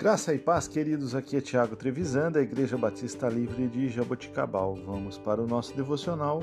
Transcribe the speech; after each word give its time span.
Graça 0.00 0.32
e 0.32 0.38
paz, 0.38 0.66
queridos. 0.66 1.14
Aqui 1.14 1.36
é 1.36 1.42
Tiago 1.42 1.76
Trevisan, 1.76 2.32
da 2.32 2.40
Igreja 2.40 2.78
Batista 2.78 3.28
Livre 3.28 3.68
de 3.68 3.90
Jaboticabal. 3.90 4.74
Vamos 4.86 5.18
para 5.18 5.42
o 5.42 5.46
nosso 5.46 5.76
devocional 5.76 6.40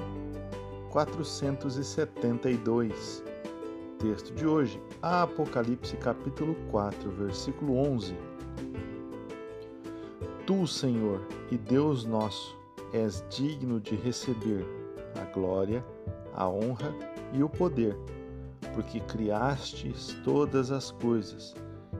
472. 0.91 3.23
Texto 3.97 4.31
de 4.35 4.45
hoje, 4.45 4.79
Apocalipse 5.01 5.97
capítulo 5.97 6.53
4, 6.69 7.09
versículo 7.09 7.77
11. 7.77 8.15
Tu, 10.45 10.67
Senhor 10.67 11.27
e 11.49 11.57
Deus 11.57 12.05
nosso, 12.05 12.55
és 12.93 13.25
digno 13.27 13.79
de 13.79 13.95
receber 13.95 14.63
a 15.19 15.23
glória, 15.33 15.83
a 16.35 16.47
honra 16.47 16.93
e 17.33 17.41
o 17.41 17.49
poder, 17.49 17.97
porque 18.75 18.99
criastes 18.99 20.15
todas 20.23 20.69
as 20.69 20.91
coisas 20.91 21.55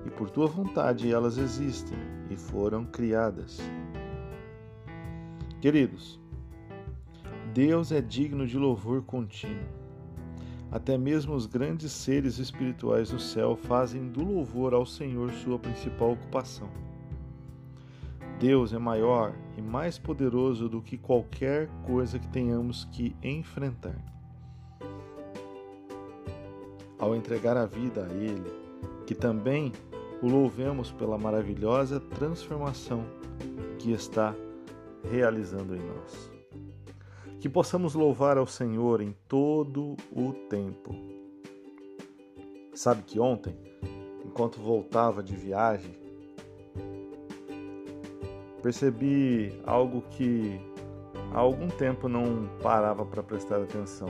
e 0.07 0.09
por 0.09 0.29
tua 0.29 0.47
vontade 0.47 1.11
elas 1.11 1.37
existem 1.37 1.97
e 2.29 2.37
foram 2.37 2.85
criadas. 2.85 3.59
Queridos, 5.59 6.17
Deus 7.53 7.91
é 7.91 8.01
digno 8.01 8.47
de 8.47 8.57
louvor 8.57 9.03
contínuo. 9.03 9.67
Até 10.71 10.97
mesmo 10.97 11.33
os 11.33 11.45
grandes 11.45 11.91
seres 11.91 12.39
espirituais 12.39 13.09
do 13.09 13.19
céu 13.19 13.55
fazem 13.55 14.07
do 14.07 14.23
louvor 14.23 14.73
ao 14.73 14.85
Senhor 14.85 15.31
sua 15.31 15.59
principal 15.59 16.13
ocupação. 16.13 16.69
Deus 18.39 18.71
é 18.71 18.77
maior 18.77 19.33
e 19.57 19.61
mais 19.61 19.97
poderoso 19.97 20.69
do 20.69 20.81
que 20.81 20.97
qualquer 20.97 21.67
coisa 21.85 22.17
que 22.17 22.27
tenhamos 22.27 22.85
que 22.91 23.15
enfrentar. 23.21 23.95
Ao 26.99 27.15
entregar 27.15 27.57
a 27.57 27.65
vida 27.65 28.05
a 28.05 28.13
Ele, 28.13 28.51
que 29.07 29.15
também 29.15 29.71
o 30.21 30.27
louvemos 30.27 30.91
pela 30.91 31.17
maravilhosa 31.17 31.99
transformação 31.99 33.05
que 33.77 33.91
está 33.91 34.35
realizando 35.09 35.75
em 35.75 35.79
nós. 35.79 36.31
Que 37.39 37.47
possamos 37.47 37.93
louvar 37.93 38.37
ao 38.37 38.47
Senhor 38.47 38.99
em 39.01 39.15
todo 39.27 39.95
o 40.11 40.33
tempo. 40.49 40.95
Sabe 42.73 43.03
que 43.03 43.19
ontem, 43.19 43.55
enquanto 44.25 44.59
voltava 44.59 45.21
de 45.21 45.35
viagem, 45.35 45.95
percebi 48.61 49.61
algo 49.65 50.01
que 50.11 50.59
há 51.31 51.39
algum 51.39 51.67
tempo 51.67 52.09
não 52.09 52.49
parava 52.61 53.05
para 53.05 53.21
prestar 53.21 53.61
atenção. 53.61 54.09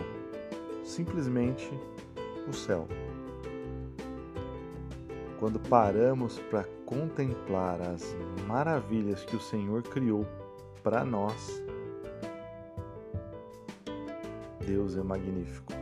Simplesmente 0.83 1.69
o 2.47 2.53
céu 2.53 2.87
quando 5.39 5.59
paramos 5.59 6.39
para 6.49 6.63
contemplar 6.85 7.81
as 7.81 8.15
maravilhas 8.47 9.23
que 9.23 9.35
o 9.35 9.39
Senhor 9.39 9.83
criou 9.83 10.25
para 10.83 11.05
nós, 11.05 11.63
Deus 14.65 14.97
é 14.97 15.03
magnífico. 15.03 15.73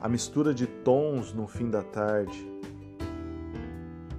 A 0.00 0.08
mistura 0.08 0.52
de 0.52 0.66
tons 0.66 1.32
no 1.32 1.46
fim 1.46 1.70
da 1.70 1.82
tarde, 1.82 2.50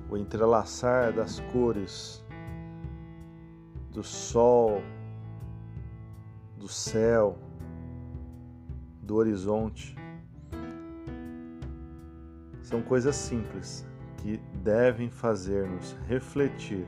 o 0.10 0.16
entrelaçar 0.16 1.12
das 1.12 1.40
cores 1.52 2.24
do 3.92 4.04
sol, 4.04 4.82
do 6.58 6.68
céu, 6.68 7.38
do 9.02 9.16
horizonte, 9.16 9.96
são 12.64 12.82
coisas 12.82 13.16
simples 13.16 13.86
que 14.18 14.38
devem 14.64 15.10
fazer-nos 15.10 15.96
refletir 16.08 16.88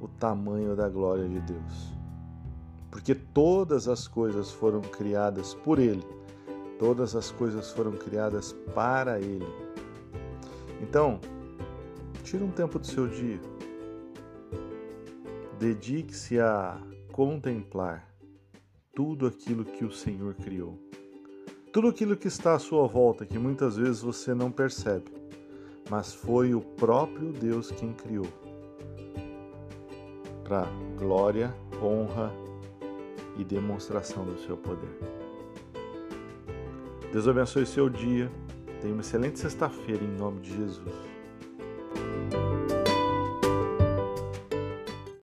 o 0.00 0.06
tamanho 0.06 0.76
da 0.76 0.88
glória 0.88 1.26
de 1.26 1.40
Deus. 1.40 1.94
Porque 2.90 3.14
todas 3.14 3.88
as 3.88 4.06
coisas 4.06 4.52
foram 4.52 4.80
criadas 4.80 5.54
por 5.54 5.78
Ele, 5.78 6.06
todas 6.78 7.16
as 7.16 7.30
coisas 7.30 7.70
foram 7.72 7.92
criadas 7.92 8.52
para 8.74 9.18
Ele. 9.18 9.46
Então, 10.80 11.18
tire 12.22 12.44
um 12.44 12.50
tempo 12.50 12.78
do 12.78 12.86
seu 12.86 13.08
dia, 13.08 13.40
dedique-se 15.58 16.38
a 16.38 16.78
contemplar 17.10 18.06
tudo 18.94 19.26
aquilo 19.26 19.64
que 19.64 19.84
o 19.84 19.90
Senhor 19.90 20.34
criou. 20.34 20.78
Tudo 21.78 21.90
aquilo 21.90 22.16
que 22.16 22.26
está 22.26 22.54
à 22.54 22.58
sua 22.58 22.88
volta, 22.88 23.24
que 23.24 23.38
muitas 23.38 23.76
vezes 23.76 24.00
você 24.00 24.34
não 24.34 24.50
percebe, 24.50 25.04
mas 25.88 26.12
foi 26.12 26.52
o 26.52 26.60
próprio 26.60 27.30
Deus 27.32 27.70
quem 27.70 27.92
criou. 27.92 28.26
Para 30.42 30.66
glória, 30.98 31.54
honra 31.80 32.32
e 33.38 33.44
demonstração 33.44 34.24
do 34.24 34.36
seu 34.40 34.56
poder. 34.56 34.90
Deus 37.12 37.28
abençoe 37.28 37.64
seu 37.64 37.88
dia. 37.88 38.28
Tenha 38.80 38.92
uma 38.92 39.02
excelente 39.02 39.38
sexta-feira 39.38 40.02
em 40.02 40.18
nome 40.18 40.40
de 40.40 40.56
Jesus. 40.56 40.92